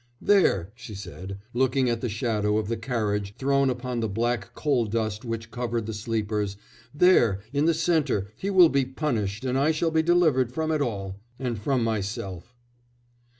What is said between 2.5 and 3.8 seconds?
of the carriage thrown